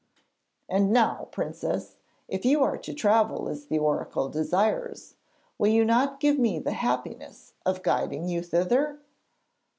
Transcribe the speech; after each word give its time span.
'And 0.67 0.91
now, 0.91 1.27
Princess, 1.31 1.97
if 2.27 2.43
you 2.43 2.63
are 2.63 2.75
to 2.75 2.91
travel 2.91 3.47
as 3.47 3.67
the 3.67 3.77
oracle 3.77 4.29
desires, 4.29 5.13
will 5.59 5.67
you 5.69 5.85
not 5.85 6.19
give 6.19 6.39
me 6.39 6.57
the 6.57 6.73
happiness 6.73 7.53
of 7.67 7.83
guiding 7.83 8.27
you 8.27 8.41
thither?' 8.41 8.97